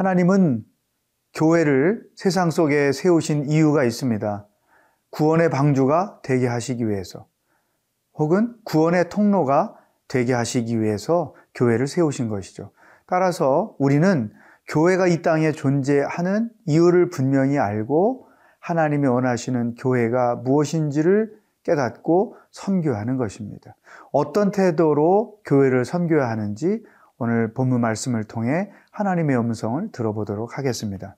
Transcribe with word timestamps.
하나님은 0.00 0.64
교회를 1.34 2.02
세상 2.16 2.50
속에 2.50 2.90
세우신 2.90 3.50
이유가 3.50 3.84
있습니다. 3.84 4.46
구원의 5.10 5.50
방주가 5.50 6.20
되게 6.22 6.46
하시기 6.46 6.88
위해서 6.88 7.26
혹은 8.14 8.54
구원의 8.64 9.10
통로가 9.10 9.76
되게 10.08 10.32
하시기 10.32 10.80
위해서 10.80 11.34
교회를 11.54 11.86
세우신 11.86 12.30
것이죠. 12.30 12.70
따라서 13.04 13.76
우리는 13.78 14.32
교회가 14.68 15.06
이 15.06 15.20
땅에 15.20 15.52
존재하는 15.52 16.48
이유를 16.64 17.10
분명히 17.10 17.58
알고 17.58 18.26
하나님이 18.58 19.06
원하시는 19.06 19.74
교회가 19.74 20.36
무엇인지를 20.36 21.38
깨닫고 21.62 22.36
선교하는 22.52 23.18
것입니다. 23.18 23.76
어떤 24.12 24.50
태도로 24.50 25.40
교회를 25.44 25.84
선교해야 25.84 26.30
하는지 26.30 26.82
오늘 27.18 27.52
본문 27.52 27.82
말씀을 27.82 28.24
통해 28.24 28.70
하나님의 28.90 29.38
음성을 29.38 29.92
들어보도록 29.92 30.58
하겠습니다. 30.58 31.16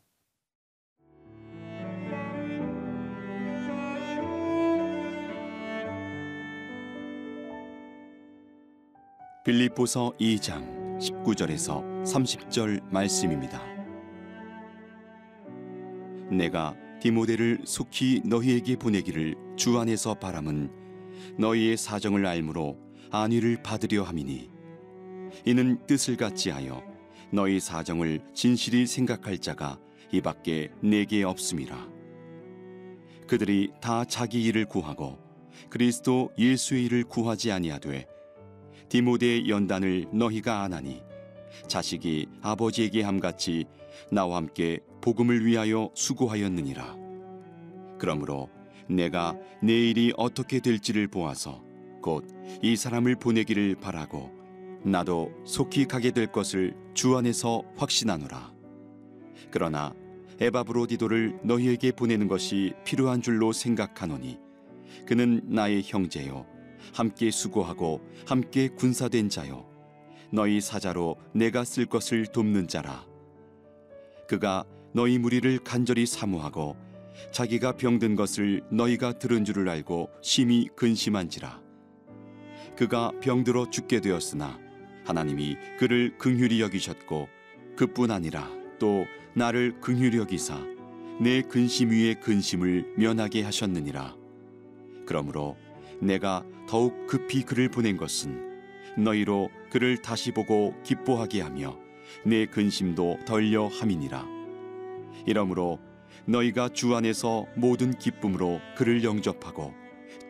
빌립보서 9.45 10.13
2장 10.21 10.99
19절에서 11.01 12.05
30절 12.05 12.81
말씀입니다. 12.93 13.61
내가 16.31 16.77
디모데를 17.01 17.63
속히 17.65 18.23
너희에게 18.25 18.77
보내기를 18.77 19.35
주 19.57 19.79
안에서 19.79 20.15
바람은 20.15 20.71
너희의 21.39 21.77
사정을 21.77 22.25
알므로 22.25 22.79
안위를 23.11 23.63
받으려 23.63 24.05
함이니 24.05 24.51
이는 25.45 25.85
뜻을 25.87 26.17
같이 26.17 26.51
하여 26.51 26.92
너희 27.33 27.59
사정을 27.61 28.21
진실히 28.35 28.87
생각할 28.87 29.39
자가 29.39 29.79
이 30.13 30.21
밖에 30.21 30.71
내게 30.83 31.25
없음이라 31.25 31.89
그들이 33.27 33.71
다 33.81 34.05
자기 34.05 34.45
일을 34.45 34.67
구하고 34.67 35.19
그리스도 35.71 36.31
예수의 36.39 36.85
일을 36.85 37.05
구하지 37.05 37.51
아니하되 37.51 38.07
디모데의 38.89 39.49
연단을 39.49 40.07
너희가 40.13 40.63
안하니 40.63 41.03
자식이 41.67 42.29
아버지에게 42.43 43.03
함같이 43.03 43.65
나와 44.11 44.37
함께 44.37 44.81
복음을 45.01 45.45
위하여 45.45 45.91
수고하였느니라. 45.95 46.97
그러므로 47.99 48.49
내가 48.89 49.37
내일이 49.63 50.13
어떻게 50.17 50.61
될지를 50.61 51.09
보아서 51.09 51.63
곧 52.03 52.27
이 52.63 52.77
사람을 52.77 53.17
보내기를 53.17 53.77
바라고 53.77 54.31
나도 54.85 55.33
속히 55.45 55.87
가게 55.87 56.11
될 56.11 56.27
것을 56.27 56.75
주 56.95 57.17
안에서 57.17 57.63
확신하노라. 57.77 58.53
그러나 59.51 59.95
에바브로디도를 60.41 61.41
너희에게 61.45 61.93
보내는 61.93 62.27
것이 62.27 62.73
필요한 62.85 63.23
줄로 63.23 63.53
생각하노니 63.53 64.41
그는 65.07 65.41
나의 65.45 65.83
형제요 65.85 66.47
함께 66.93 67.31
수고하고 67.31 68.01
함께 68.27 68.69
군사된 68.69 69.29
자요 69.29 69.69
너희 70.33 70.61
사자로 70.61 71.17
내가 71.33 71.65
쓸 71.65 71.87
것을 71.87 72.27
돕는 72.27 72.67
자라 72.67 73.07
그가 74.27 74.65
너희 74.93 75.19
무리를 75.19 75.59
간절히 75.61 76.07
사모하고 76.07 76.77
자기가 77.31 77.77
병든 77.77 78.17
것을 78.17 78.63
너희가 78.71 79.19
들은 79.19 79.45
줄을 79.45 79.69
알고 79.69 80.11
심히 80.23 80.69
근심한지라 80.75 81.61
그가 82.77 83.13
병들어 83.21 83.71
죽게 83.71 84.01
되었으나 84.01 84.59
하나님이 85.05 85.57
그를 85.79 86.17
긍휼히 86.19 86.61
여기셨고 86.61 87.29
그뿐 87.77 88.11
아니라 88.11 88.51
또 88.79 89.05
나를 89.35 89.81
긍휼히 89.81 90.19
여기사 90.19 90.59
내 91.21 91.43
근심 91.43 91.91
위에 91.91 92.15
근심을 92.15 92.95
면하게 92.97 93.43
하셨느니라 93.43 94.17
그러므로 95.07 95.57
내가 96.01 96.45
더욱 96.69 97.07
급히 97.07 97.43
그를 97.43 97.69
보낸 97.69 97.97
것은 97.97 98.53
너희로 98.99 99.51
그를 99.71 99.97
다시 99.99 100.33
보고 100.33 100.75
기뻐하게 100.83 101.41
하며 101.41 101.79
내 102.25 102.47
근심도 102.47 103.19
덜려 103.25 103.69
함이니라. 103.69 104.27
이러므로 105.27 105.79
너희가 106.27 106.69
주 106.71 106.95
안에서 106.95 107.47
모든 107.57 107.97
기쁨으로 107.97 108.61
그를 108.77 109.03
영접하고 109.03 109.73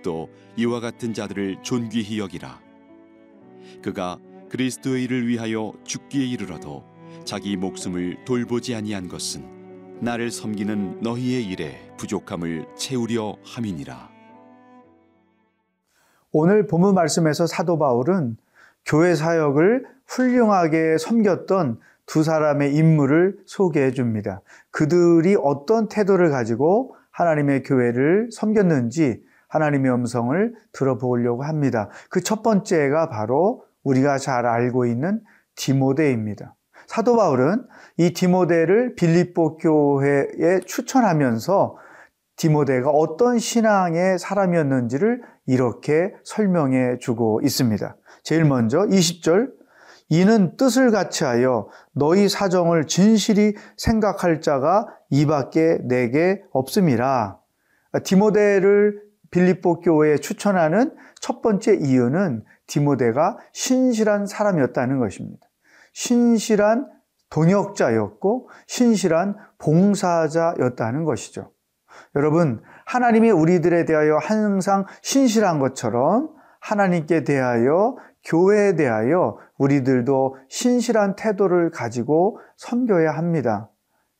또 0.02 0.30
이와 0.56 0.80
같은 0.80 1.12
자들을 1.12 1.62
존귀히 1.62 2.18
여기라. 2.18 2.60
그가 3.82 4.18
그리스도의 4.52 5.04
일을 5.04 5.26
위하여 5.28 5.72
죽기에 5.84 6.26
이르러도 6.26 6.84
자기 7.24 7.56
목숨을 7.56 8.22
돌보지 8.26 8.74
아니한 8.74 9.08
것은 9.08 9.42
나를 10.02 10.30
섬기는 10.30 11.00
너희의 11.00 11.46
일에 11.46 11.90
부족함을 11.96 12.66
채우려 12.76 13.38
함이니라. 13.44 14.10
오늘 16.32 16.66
본문 16.66 16.94
말씀에서 16.94 17.46
사도 17.46 17.78
바울은 17.78 18.36
교회 18.84 19.14
사역을 19.14 19.86
훌륭하게 20.06 20.98
섬겼던 20.98 21.80
두 22.04 22.22
사람의 22.22 22.74
인물을 22.74 23.38
소개해 23.46 23.92
줍니다. 23.92 24.42
그들이 24.70 25.34
어떤 25.42 25.88
태도를 25.88 26.30
가지고 26.30 26.94
하나님의 27.10 27.62
교회를 27.62 28.28
섬겼는지 28.30 29.22
하나님의 29.48 29.92
음성을 29.94 30.54
들어보려고 30.72 31.42
합니다. 31.42 31.88
그 32.10 32.22
첫 32.22 32.42
번째가 32.42 33.08
바로 33.08 33.64
우리가 33.82 34.18
잘 34.18 34.46
알고 34.46 34.86
있는 34.86 35.20
디모데입니다. 35.56 36.54
사도 36.86 37.16
바울은 37.16 37.66
이 37.96 38.12
디모데를 38.12 38.94
빌립보 38.96 39.56
교회에 39.58 40.60
추천하면서 40.66 41.76
디모데가 42.36 42.90
어떤 42.90 43.38
신앙의 43.38 44.18
사람이었는지를 44.18 45.22
이렇게 45.46 46.12
설명해 46.24 46.98
주고 46.98 47.40
있습니다. 47.42 47.96
제일 48.22 48.44
먼저 48.44 48.80
20절 48.80 49.50
이는 50.08 50.56
뜻을 50.56 50.90
같이 50.90 51.24
하여 51.24 51.68
너희 51.92 52.28
사정을 52.28 52.86
진실히 52.86 53.54
생각할 53.76 54.40
자가 54.40 54.86
이밖에 55.10 55.78
내게 55.84 56.42
없음이라. 56.52 57.38
디모데를 58.04 59.00
빌립보 59.30 59.80
교회에 59.80 60.18
추천하는 60.18 60.94
첫 61.20 61.40
번째 61.40 61.78
이유는 61.80 62.44
디모데가 62.66 63.38
신실한 63.52 64.26
사람이었다는 64.26 64.98
것입니다. 64.98 65.46
신실한 65.92 66.88
동역자였고 67.30 68.48
신실한 68.66 69.36
봉사자였다는 69.58 71.04
것이죠. 71.04 71.50
여러분, 72.14 72.62
하나님이 72.86 73.30
우리들에 73.30 73.84
대하여 73.84 74.18
항상 74.18 74.86
신실한 75.02 75.58
것처럼 75.58 76.30
하나님께 76.60 77.24
대하여 77.24 77.96
교회에 78.24 78.76
대하여 78.76 79.38
우리들도 79.58 80.36
신실한 80.48 81.16
태도를 81.16 81.70
가지고 81.70 82.38
섬겨야 82.56 83.12
합니다. 83.12 83.70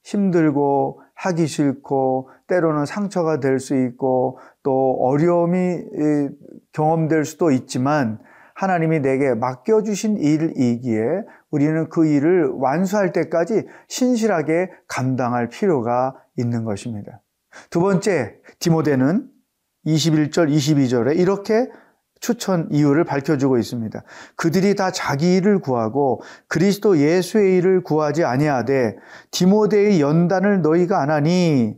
힘들고 0.02 1.02
하기 1.14 1.46
싫고 1.46 2.30
때로는 2.48 2.86
상처가 2.86 3.38
될 3.38 3.60
수 3.60 3.76
있고 3.76 4.38
또 4.62 4.96
어려움이 5.00 5.84
경험될 6.72 7.24
수도 7.24 7.50
있지만 7.52 8.18
하나님이 8.62 9.00
내게 9.00 9.34
맡겨주신 9.34 10.18
일이기에 10.18 11.02
우리는 11.50 11.88
그 11.88 12.06
일을 12.06 12.52
완수할 12.54 13.12
때까지 13.12 13.66
신실하게 13.88 14.70
감당할 14.86 15.48
필요가 15.48 16.14
있는 16.36 16.62
것입니다. 16.62 17.20
두 17.70 17.80
번째, 17.80 18.36
디모데는 18.60 19.28
21절, 19.84 20.48
22절에 20.48 21.18
이렇게 21.18 21.68
추천 22.20 22.68
이유를 22.70 23.02
밝혀주고 23.02 23.58
있습니다. 23.58 24.00
그들이 24.36 24.76
다 24.76 24.92
자기 24.92 25.38
일을 25.38 25.58
구하고 25.58 26.22
그리스도 26.46 26.98
예수의 26.98 27.56
일을 27.56 27.82
구하지 27.82 28.22
아니하되 28.22 28.94
디모데의 29.32 30.00
연단을 30.00 30.62
너희가 30.62 31.02
안 31.02 31.10
하니 31.10 31.74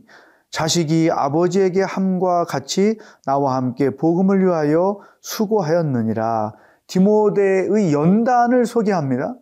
자식이 0.51 1.09
아버지에게 1.11 1.81
함과 1.81 2.45
같이 2.45 2.99
나와 3.25 3.55
함께 3.55 3.89
복음을 3.89 4.45
위하여 4.45 4.99
수고하였느니라. 5.21 6.53
디모데의 6.87 7.93
연단을 7.93 8.65
소개합니다. 8.65 9.35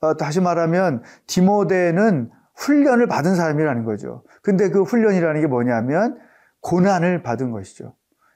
어, 0.00 0.16
다시 0.16 0.40
말하면 0.40 1.02
디모데는 1.26 2.30
훈련을 2.56 3.06
받은 3.06 3.34
사람이라는 3.34 3.84
거죠. 3.84 4.22
근데 4.42 4.68
그 4.70 4.82
훈련이라는 4.82 5.40
게 5.40 5.46
뭐냐면 5.46 6.18
고난을 6.60 7.22
받은 7.22 7.50
것이죠. 7.50 7.94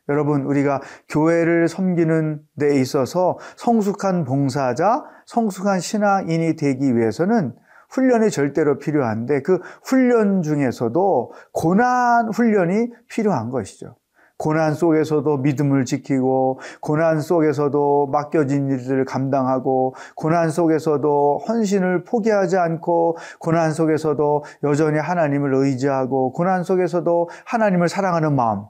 여러분, 0.08 0.42
우리가 0.42 0.82
교회를 1.08 1.68
섬기는 1.68 2.42
데 2.58 2.78
있어서 2.80 3.38
성숙한 3.56 4.24
봉사자, 4.24 5.04
성숙한 5.26 5.80
신앙인이 5.80 6.56
되기 6.56 6.94
위해서는 6.94 7.54
훈련이 7.88 8.30
절대로 8.30 8.78
필요한데 8.78 9.42
그 9.42 9.60
훈련 9.82 10.42
중에서도 10.42 11.32
고난 11.52 12.28
훈련이 12.28 12.90
필요한 13.08 13.50
것이죠. 13.50 13.96
고난 14.44 14.74
속에서도 14.74 15.38
믿음을 15.38 15.86
지키고 15.86 16.60
고난 16.82 17.22
속에서도 17.22 18.08
맡겨진 18.08 18.68
일들을 18.68 19.06
감당하고 19.06 19.94
고난 20.16 20.50
속에서도 20.50 21.38
헌신을 21.48 22.04
포기하지 22.04 22.58
않고 22.58 23.16
고난 23.38 23.72
속에서도 23.72 24.44
여전히 24.64 24.98
하나님을 24.98 25.54
의지하고 25.54 26.32
고난 26.32 26.62
속에서도 26.62 27.30
하나님을 27.46 27.88
사랑하는 27.88 28.36
마음 28.36 28.66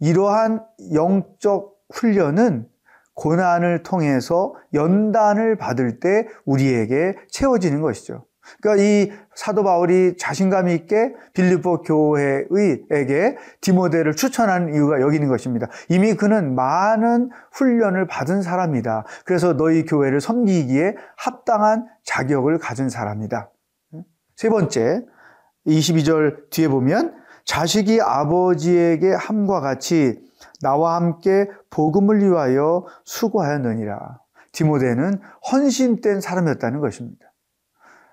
이러한 0.00 0.64
영적 0.92 1.76
훈련은 1.94 2.66
고난을 3.14 3.84
통해서 3.84 4.52
연단을 4.74 5.56
받을 5.56 6.00
때 6.00 6.26
우리에게 6.44 7.14
채워지는 7.30 7.82
것이죠. 7.82 8.24
그러니까 8.60 8.82
이 8.82 9.12
사도 9.34 9.62
바울이 9.62 10.16
자신감 10.16 10.68
있게 10.68 11.14
빌립보 11.34 11.82
교회에게 11.82 13.36
디모데를 13.60 14.14
추천하는 14.14 14.74
이유가 14.74 15.00
여기 15.00 15.16
있는 15.16 15.28
것입니다. 15.28 15.68
이미 15.88 16.14
그는 16.14 16.54
많은 16.54 17.30
훈련을 17.52 18.06
받은 18.06 18.42
사람이다. 18.42 19.04
그래서 19.24 19.56
너희 19.56 19.84
교회를 19.84 20.20
섬기기에 20.20 20.94
합당한 21.16 21.86
자격을 22.04 22.58
가진 22.58 22.88
사람이다. 22.88 23.50
세 24.36 24.48
번째, 24.48 25.04
22절 25.66 26.50
뒤에 26.50 26.68
보면 26.68 27.14
자식이 27.44 28.00
아버지에게 28.00 29.12
함과 29.12 29.60
같이 29.60 30.20
나와 30.62 30.96
함께 30.96 31.48
복음을 31.70 32.20
위하여 32.20 32.86
수고하였느니라. 33.04 34.20
디모데는 34.52 35.20
헌신된 35.50 36.20
사람이었다는 36.20 36.80
것입니다. 36.80 37.27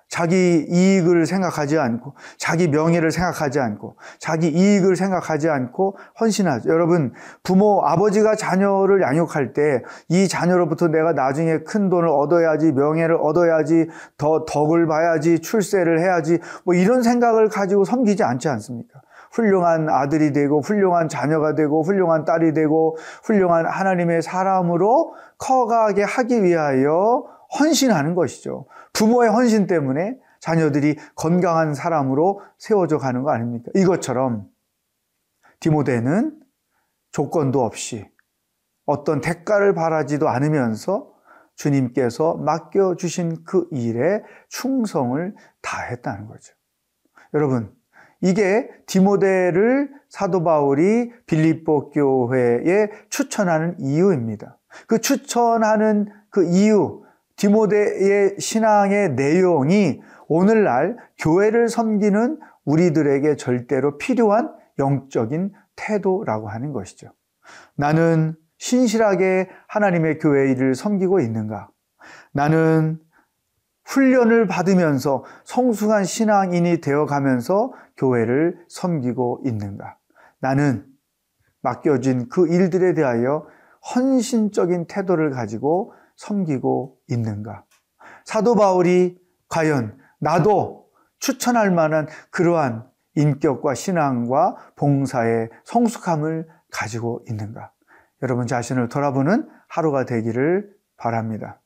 자기 0.07 0.65
이익을 0.69 1.25
생각하지 1.25 1.77
않고, 1.77 2.15
자기 2.37 2.67
명예를 2.67 3.11
생각하지 3.11 3.59
않고, 3.59 3.97
자기 4.19 4.47
이익을 4.47 4.95
생각하지 4.95 5.49
않고 5.49 5.97
헌신하죠. 6.19 6.69
여러분, 6.69 7.13
부모, 7.43 7.81
아버지가 7.83 8.35
자녀를 8.35 9.01
양육할 9.01 9.53
때 9.53 9.81
이 10.09 10.27
자녀로부터 10.27 10.87
내가 10.87 11.13
나중에 11.13 11.59
큰 11.59 11.89
돈을 11.89 12.07
얻어야지, 12.09 12.71
명예를 12.71 13.15
얻어야지, 13.15 13.87
더 14.17 14.45
덕을 14.45 14.87
봐야지, 14.87 15.39
출세를 15.39 15.99
해야지, 15.99 16.39
뭐 16.63 16.73
이런 16.73 17.01
생각을 17.01 17.49
가지고 17.49 17.85
섬기지 17.85 18.23
않지 18.23 18.47
않습니까? 18.49 19.01
훌륭한 19.31 19.89
아들이 19.89 20.31
되고 20.31 20.61
훌륭한 20.61 21.09
자녀가 21.09 21.55
되고 21.55 21.83
훌륭한 21.83 22.23
딸이 22.23 22.53
되고 22.53 22.97
훌륭한 23.23 23.65
하나님의 23.65 24.21
사람으로 24.21 25.13
커가게 25.37 26.03
하기 26.03 26.43
위하여 26.43 27.25
헌신하는 27.59 28.15
것이죠. 28.15 28.65
부모의 28.95 29.30
헌신 29.30 29.68
때문에 29.68 30.18
자녀들이 30.39 30.95
건강한 31.15 31.74
사람으로 31.74 32.42
세워져 32.57 32.97
가는 32.97 33.24
거 33.24 33.31
아닙니까? 33.31 33.71
이것처럼 33.75 34.47
디모데는 35.59 36.39
조건도 37.12 37.63
없이 37.63 38.09
어떤 38.86 39.21
대가를 39.21 39.74
바라지도 39.74 40.30
않으면서 40.30 41.13
주님께서 41.56 42.36
맡겨주신 42.36 43.44
그 43.45 43.68
일에 43.71 44.21
충성을 44.50 45.36
다했다는 45.62 46.27
거죠. 46.27 46.53
여러분, 47.33 47.74
이게 48.21 48.69
디모데를 48.86 49.89
사도 50.09 50.44
바울이 50.44 51.12
빌립보 51.25 51.91
교회에 51.91 52.89
추천하는 53.09 53.75
이유입니다. 53.80 54.57
그 54.88 55.00
추천하는 55.00 56.07
그 56.30 56.45
이유, 56.45 57.04
디모데의 57.37 58.39
신앙의 58.39 59.13
내용이 59.13 60.01
오늘날 60.27 60.97
교회를 61.19 61.69
섬기는 61.69 62.39
우리들에게 62.65 63.35
절대로 63.35 63.97
필요한 63.97 64.53
영적인 64.79 65.53
태도라고 65.75 66.49
하는 66.49 66.73
것이죠. 66.73 67.11
나는 67.75 68.35
신실하게 68.57 69.49
하나님의 69.67 70.19
교회 70.19 70.51
일을 70.51 70.75
섬기고 70.75 71.19
있는가? 71.19 71.69
나는 72.31 72.99
훈련을 73.85 74.47
받으면서 74.47 75.23
성숙한 75.43 76.05
신앙인이 76.05 76.81
되어 76.81 77.05
가면서 77.05 77.73
교회를 77.97 78.57
섬기고 78.67 79.41
있는가? 79.45 79.97
나는 80.39 80.85
맡겨진 81.61 82.29
그 82.29 82.47
일들에 82.47 82.93
대하여 82.93 83.47
헌신적인 83.93 84.88
태도를 84.88 85.29
가지고 85.31 85.93
섬기고 86.17 86.97
있는가? 87.09 87.65
사도 88.25 88.56
바울이 88.56 89.17
과연 89.50 89.97
나도 90.19 90.89
추천할 91.19 91.71
만한 91.71 92.07
그러한 92.31 92.89
인격과 93.15 93.75
신앙과 93.75 94.73
봉사의 94.75 95.50
성숙함을 95.63 96.47
가지고 96.71 97.23
있는가? 97.29 97.71
여러분 98.21 98.47
자신을 98.47 98.89
돌아보는 98.89 99.50
하루가 99.67 100.06
되기를 100.06 100.69
바랍니다. 100.97 101.62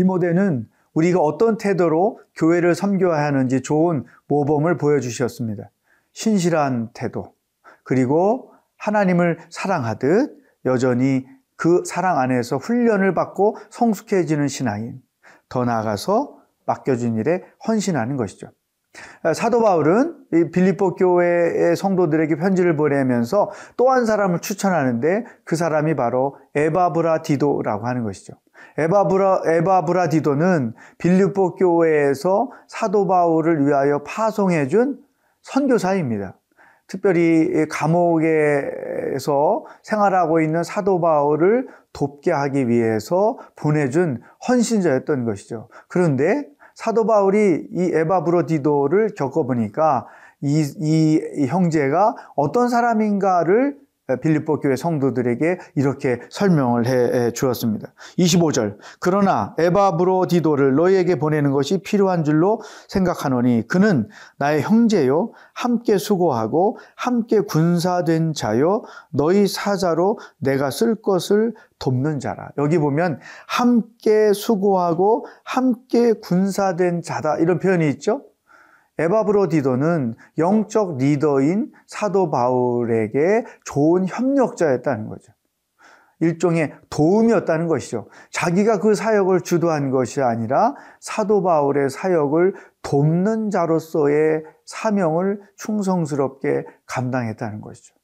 디모데는 0.00 0.66
우리가 0.94 1.20
어떤 1.20 1.58
태도로 1.58 2.20
교회를 2.34 2.74
섬겨야 2.74 3.22
하는지 3.22 3.60
좋은 3.60 4.04
모범을 4.28 4.78
보여주셨습니다. 4.78 5.70
신실한 6.14 6.90
태도, 6.94 7.34
그리고 7.84 8.52
하나님을 8.78 9.38
사랑하듯 9.50 10.38
여전히 10.64 11.26
그 11.56 11.82
사랑 11.84 12.18
안에서 12.18 12.56
훈련을 12.56 13.12
받고 13.12 13.58
성숙해지는 13.68 14.48
신앙인, 14.48 15.02
더 15.50 15.66
나아가서 15.66 16.38
맡겨진 16.64 17.16
일에 17.16 17.44
헌신하는 17.68 18.16
것이죠. 18.16 18.50
사도 19.34 19.62
바울은 19.62 20.50
빌립보 20.52 20.94
교회의 20.94 21.76
성도들에게 21.76 22.36
편지를 22.36 22.76
보내면서 22.76 23.50
또 23.76 23.90
한 23.90 24.06
사람을 24.06 24.40
추천하는데 24.40 25.24
그 25.44 25.56
사람이 25.56 25.94
바로 25.96 26.36
에바브라디도라고 26.54 27.86
하는 27.86 28.04
것이죠. 28.04 28.34
에바브라, 28.78 29.42
에바브라디도는 29.46 30.74
빌립보 30.98 31.56
교회에서 31.56 32.50
사도 32.68 33.06
바울을 33.06 33.66
위하여 33.66 34.02
파송해 34.02 34.68
준 34.68 34.98
선교사입니다. 35.42 36.36
특별히 36.86 37.66
감옥에서 37.68 39.64
생활하고 39.82 40.40
있는 40.40 40.62
사도 40.64 41.00
바울을 41.00 41.68
돕게 41.92 42.32
하기 42.32 42.68
위해서 42.68 43.38
보내준 43.56 44.20
헌신자였던 44.48 45.24
것이죠. 45.24 45.68
그런데 45.88 46.46
사도 46.80 47.04
바울이 47.04 47.66
이 47.74 47.90
에바 47.92 48.24
브로디도를 48.24 49.10
겪어보니까 49.14 50.06
이, 50.40 50.64
이 50.78 51.46
형제가 51.46 52.14
어떤 52.34 52.70
사람인가를 52.70 53.76
빌립보 54.16 54.60
교회 54.60 54.76
성도들에게 54.76 55.58
이렇게 55.76 56.20
설명을 56.30 56.86
해 56.86 57.32
주었습니다. 57.32 57.92
25절. 58.18 58.76
그러나 58.98 59.54
에바브로디도를 59.58 60.74
너희에게 60.74 61.18
보내는 61.18 61.50
것이 61.50 61.78
필요한 61.78 62.24
줄로 62.24 62.60
생각하노니 62.88 63.68
그는 63.68 64.08
나의 64.38 64.62
형제요 64.62 65.32
함께 65.54 65.98
수고하고 65.98 66.78
함께 66.96 67.40
군사된 67.40 68.32
자요 68.32 68.82
너희 69.10 69.46
사자로 69.46 70.18
내가 70.38 70.70
쓸 70.70 70.94
것을 70.94 71.54
돕는 71.78 72.20
자라. 72.20 72.50
여기 72.58 72.78
보면 72.78 73.20
함께 73.46 74.32
수고하고 74.32 75.26
함께 75.44 76.12
군사된 76.12 77.02
자다 77.02 77.38
이런 77.38 77.58
표현이 77.58 77.88
있죠. 77.90 78.22
에바브로디도는 79.00 80.14
영적 80.38 80.98
리더인 80.98 81.72
사도 81.86 82.30
바울에게 82.30 83.44
좋은 83.64 84.06
협력자였다는 84.06 85.08
거죠. 85.08 85.32
일종의 86.20 86.74
도움이었다는 86.90 87.66
것이죠. 87.66 88.08
자기가 88.30 88.78
그 88.80 88.94
사역을 88.94 89.40
주도한 89.40 89.90
것이 89.90 90.20
아니라 90.20 90.74
사도 91.00 91.42
바울의 91.42 91.88
사역을 91.88 92.54
돕는 92.82 93.50
자로서의 93.50 94.44
사명을 94.66 95.40
충성스럽게 95.56 96.66
감당했다는 96.86 97.62
것이죠. 97.62 97.94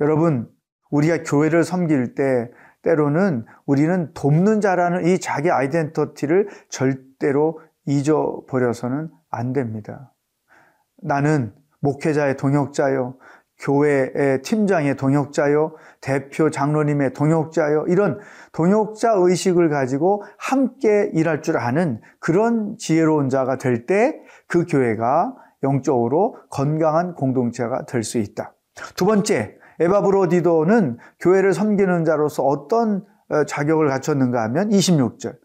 여러분, 0.00 0.50
우리가 0.90 1.22
교회를 1.22 1.64
섬길 1.64 2.14
때 2.14 2.50
때로는 2.82 3.46
우리는 3.64 4.12
돕는 4.12 4.60
자라는 4.60 5.06
이 5.06 5.18
자기 5.18 5.50
아이덴티티를 5.50 6.48
절대로 6.68 7.60
잊어버려서는 7.86 9.08
안 9.30 9.52
됩니다. 9.54 10.12
나는 11.02 11.52
목회자의 11.80 12.36
동역자요, 12.36 13.14
교회의 13.60 14.42
팀장의 14.42 14.96
동역자요, 14.96 15.74
대표 16.00 16.50
장로님의 16.50 17.12
동역자요, 17.12 17.84
이런 17.88 18.18
동역자 18.52 19.12
의식을 19.16 19.68
가지고 19.68 20.24
함께 20.38 21.10
일할 21.12 21.42
줄 21.42 21.56
아는 21.58 22.00
그런 22.18 22.76
지혜로운 22.78 23.28
자가 23.28 23.58
될 23.58 23.86
때 23.86 24.14
그 24.48 24.66
교회가 24.66 25.34
영적으로 25.62 26.36
건강한 26.50 27.14
공동체가 27.14 27.86
될 27.86 28.02
수 28.02 28.18
있다. 28.18 28.52
두 28.96 29.06
번째, 29.06 29.56
에바브로디도는 29.80 30.98
교회를 31.20 31.54
섬기는 31.54 32.04
자로서 32.04 32.42
어떤 32.42 33.04
어, 33.28 33.44
자격을 33.44 33.88
갖췄는가 33.88 34.42
하면 34.44 34.68
26절. 34.70 35.36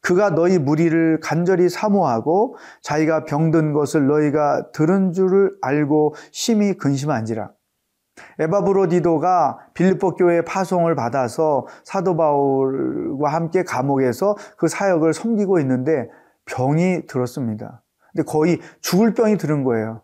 그가 0.00 0.30
너희 0.30 0.58
무리를 0.58 1.20
간절히 1.20 1.68
사모하고 1.68 2.56
자기가 2.82 3.24
병든 3.24 3.72
것을 3.72 4.06
너희가 4.06 4.70
들은 4.72 5.12
줄을 5.12 5.52
알고 5.60 6.14
심히 6.30 6.74
근심한지라. 6.76 7.50
에바브로디도가 8.40 9.58
빌립보 9.74 10.14
교회에 10.14 10.42
파송을 10.42 10.94
받아서 10.94 11.66
사도 11.84 12.16
바울과 12.16 13.28
함께 13.28 13.62
감옥에서 13.62 14.36
그 14.56 14.66
사역을 14.68 15.12
섬기고 15.12 15.60
있는데 15.60 16.08
병이 16.46 17.06
들었습니다. 17.06 17.82
근데 18.12 18.24
거의 18.24 18.58
죽을 18.80 19.14
병이 19.14 19.36
들은 19.36 19.62
거예요. 19.62 20.02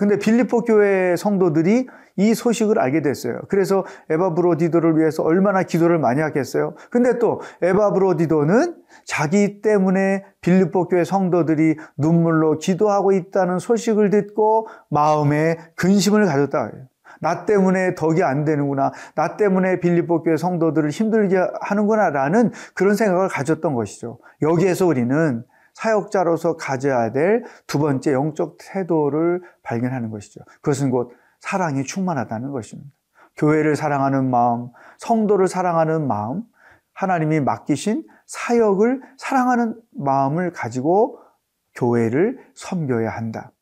근데 0.00 0.18
빌립보 0.18 0.62
교회 0.62 1.14
성도들이 1.16 1.86
이 2.16 2.34
소식을 2.34 2.78
알게 2.78 3.02
됐어요. 3.02 3.40
그래서 3.48 3.84
에바 4.10 4.34
브로디도를 4.34 4.98
위해서 4.98 5.22
얼마나 5.22 5.62
기도를 5.62 5.98
많이 5.98 6.20
하겠어요. 6.20 6.74
근데 6.90 7.18
또 7.18 7.40
에바 7.62 7.92
브로디도는 7.92 8.76
자기 9.04 9.60
때문에 9.60 10.24
빌립보 10.40 10.88
교회 10.88 11.04
성도들이 11.04 11.76
눈물로 11.96 12.58
기도하고 12.58 13.12
있다는 13.12 13.58
소식을 13.58 14.10
듣고 14.10 14.68
마음에 14.90 15.58
근심을 15.76 16.26
가졌다. 16.26 16.72
나 17.20 17.46
때문에 17.46 17.94
덕이 17.94 18.22
안 18.22 18.44
되는구나. 18.44 18.92
나 19.14 19.36
때문에 19.36 19.80
빌립보 19.80 20.22
교회 20.22 20.36
성도들을 20.36 20.90
힘들게 20.90 21.38
하는구나라는 21.60 22.52
그런 22.74 22.94
생각을 22.94 23.28
가졌던 23.28 23.74
것이죠. 23.74 24.18
여기에서 24.42 24.86
우리는 24.86 25.44
사역자로서 25.74 26.56
가져야 26.56 27.12
될 27.12 27.42
두 27.66 27.78
번째 27.78 28.12
영적 28.12 28.56
태도를 28.58 29.42
발견하는 29.62 30.10
것이죠. 30.10 30.40
그것은 30.62 30.90
곧 30.90 31.12
사랑이 31.40 31.84
충만하다는 31.84 32.50
것입니다. 32.50 32.90
교회를 33.36 33.76
사랑하는 33.76 34.30
마음, 34.30 34.70
성도를 34.98 35.48
사랑하는 35.48 36.06
마음, 36.06 36.42
하나님이 36.94 37.40
맡기신 37.40 38.04
사역을 38.26 39.02
사랑하는 39.18 39.74
마음을 39.92 40.52
가지고 40.52 41.20
교회를 41.74 42.38
섬겨야 42.54 43.10
한다. 43.10 43.52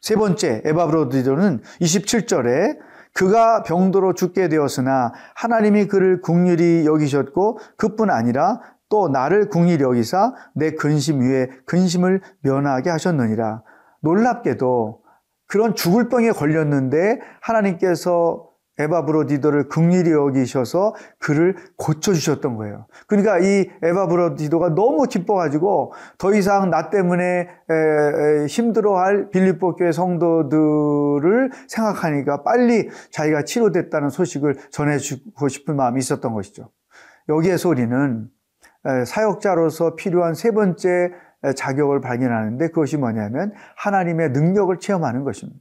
세 0.00 0.16
번째, 0.16 0.62
에바브로디도는 0.64 1.60
27절에 1.80 2.78
그가 3.12 3.62
병도로 3.62 4.14
죽게 4.14 4.48
되었으나 4.48 5.12
하나님이 5.34 5.86
그를 5.86 6.20
국률이 6.20 6.86
여기셨고 6.86 7.58
그뿐 7.76 8.10
아니라 8.10 8.60
또 8.88 9.08
나를 9.08 9.48
국률이 9.48 9.82
여기사 9.82 10.34
내 10.54 10.70
근심 10.70 11.20
위에 11.20 11.48
근심을 11.66 12.22
면하게 12.40 12.90
하셨느니라. 12.90 13.62
놀랍게도 14.00 15.02
그런 15.48 15.74
죽을 15.74 16.08
병에 16.08 16.30
걸렸는데 16.30 17.18
하나님께서 17.40 18.46
에바 18.80 19.06
브로디도를 19.06 19.68
극률이 19.68 20.12
여기셔서 20.12 20.94
그를 21.18 21.56
고쳐주셨던 21.78 22.54
거예요. 22.54 22.86
그러니까 23.08 23.40
이 23.40 23.68
에바 23.82 24.06
브로디도가 24.06 24.76
너무 24.76 25.02
기뻐가지고 25.08 25.92
더 26.16 26.32
이상 26.32 26.70
나 26.70 26.88
때문에 26.88 27.48
힘들어할 28.48 29.30
빌립보 29.30 29.74
교회 29.74 29.90
성도들을 29.90 31.50
생각하니까 31.66 32.44
빨리 32.44 32.88
자기가 33.10 33.42
치료됐다는 33.42 34.10
소식을 34.10 34.54
전해주고 34.70 35.48
싶은 35.48 35.74
마음이 35.74 35.98
있었던 35.98 36.32
것이죠. 36.32 36.70
여기에서 37.28 37.70
우리는 37.70 38.28
사역자로서 39.06 39.96
필요한 39.96 40.34
세 40.34 40.52
번째 40.52 41.10
자격을 41.56 42.00
발견하는데 42.00 42.68
그것이 42.68 42.96
뭐냐면 42.96 43.52
하나님의 43.76 44.30
능력을 44.30 44.78
체험하는 44.78 45.24
것입니다. 45.24 45.60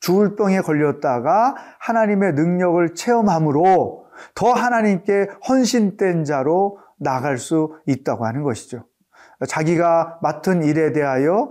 죽을 0.00 0.34
병에 0.34 0.60
걸렸다가 0.60 1.54
하나님의 1.78 2.32
능력을 2.32 2.94
체험함으로 2.94 4.06
더 4.34 4.52
하나님께 4.52 5.28
헌신된 5.48 6.24
자로 6.24 6.78
나갈 6.98 7.38
수 7.38 7.78
있다고 7.86 8.26
하는 8.26 8.42
것이죠. 8.42 8.84
자기가 9.48 10.18
맡은 10.22 10.62
일에 10.62 10.92
대하여 10.92 11.50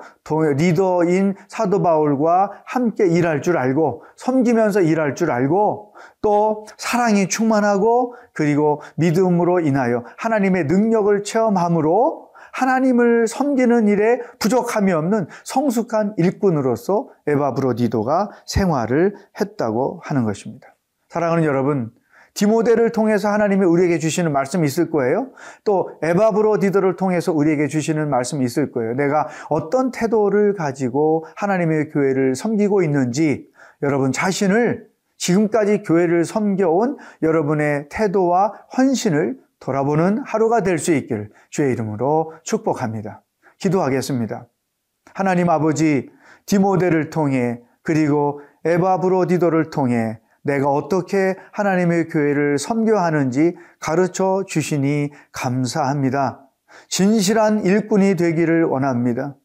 리더인 0.56 1.36
사도 1.48 1.82
바울과 1.82 2.64
함께 2.66 3.06
일할 3.08 3.42
줄 3.42 3.58
알고 3.58 4.04
섬기면서 4.16 4.82
일할 4.82 5.16
줄 5.16 5.32
알고 5.32 5.94
또 6.22 6.66
사랑이 6.78 7.28
충만하고 7.28 8.16
그리고 8.34 8.82
믿음으로 8.96 9.60
인하여 9.60 10.06
하나님의 10.18 10.66
능력을 10.66 11.24
체험함으로 11.24 12.31
하나님을 12.54 13.28
섬기는 13.28 13.88
일에 13.88 14.20
부족함이 14.40 14.92
없는 14.92 15.28
성숙한 15.44 16.16
일꾼으로서 16.18 17.10
에바 17.28 17.54
브로디도가 17.54 18.32
생활을 18.46 19.16
했다고 19.40 20.02
하는 20.04 20.24
것입니다. 20.24 20.76
사랑하는 21.10 21.44
여러분, 21.44 21.92
디모데를 22.34 22.92
통해서 22.92 23.30
하나님이 23.30 23.66
우리에게 23.66 24.00
주시는 24.00 24.32
말씀이 24.32 24.66
있을 24.66 24.90
거예요. 24.90 25.32
또 25.64 25.92
에바브로 26.02 26.60
디도를 26.60 26.96
통해서 26.96 27.34
우리에게 27.34 27.68
주시는 27.68 28.10
말씀이 28.10 28.46
있을 28.46 28.72
거예요. 28.72 28.94
내가 28.94 29.28
어떤 29.50 29.92
태도를 29.92 30.54
가지고 30.54 31.26
하나님의 31.36 31.90
교회를 31.90 32.36
섬기고 32.36 32.84
있는지 32.84 33.48
여러분 33.82 34.12
자신을 34.12 34.88
지금까지 35.18 35.84
교회를 35.84 36.26
섬겨온 36.26 36.98
여러분의 37.22 37.90
태도와 37.90 38.54
헌신을 38.78 39.38
돌아보는 39.62 40.24
하루가 40.26 40.62
될 40.62 40.78
수 40.78 40.92
있기를 40.94 41.30
주의 41.50 41.72
이름으로 41.72 42.34
축복합니다. 42.44 43.24
기도하겠습니다. 43.60 44.48
하나님 45.14 45.50
아버지 45.50 46.10
디모데를 46.46 47.10
통해 47.10 47.62
그리고 47.84 48.42
에바브로디도를 48.66 49.70
통해 49.70 50.20
내가 50.44 50.70
어떻게 50.70 51.36
하나님의 51.52 52.08
교회를 52.10 52.58
섬겨하는지 52.58 53.56
가르쳐 53.80 54.44
주시니 54.48 55.12
감사합니다. 55.32 56.48
진실한 56.90 57.64
일꾼이 57.64 58.16
되기를 58.16 58.64
원합니다. 58.64 59.36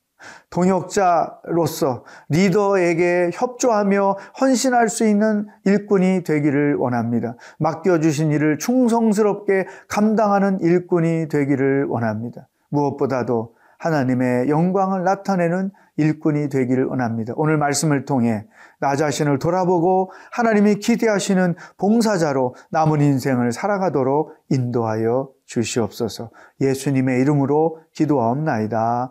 동역자로서 0.51 2.05
리더에게 2.29 3.31
협조하며 3.33 4.17
헌신할 4.41 4.89
수 4.89 5.07
있는 5.07 5.47
일꾼이 5.65 6.25
되기를 6.25 6.77
원합니다. 6.77 7.37
맡겨주신 7.59 8.33
일을 8.33 8.59
충성스럽게 8.59 9.67
감당하는 9.89 10.61
일꾼이 10.61 11.29
되기를 11.29 11.87
원합니다. 11.87 12.49
무엇보다도 12.71 13.55
하나님의 13.79 14.49
영광을 14.49 15.05
나타내는 15.05 15.71
일꾼이 15.99 16.49
되기를 16.49 16.85
원합니다. 16.87 17.33
오늘 17.37 17.57
말씀을 17.57 18.05
통해 18.05 18.47
나 18.81 18.97
자신을 18.97 19.39
돌아보고 19.39 20.13
하나님이 20.33 20.77
기대하시는 20.77 21.55
봉사자로 21.79 22.55
남은 22.71 23.01
인생을 23.01 23.53
살아가도록 23.53 24.35
인도하여 24.51 25.31
주시옵소서. 25.47 26.31
예수님의 26.61 27.21
이름으로 27.23 27.81
기도하옵나이다. 27.93 29.11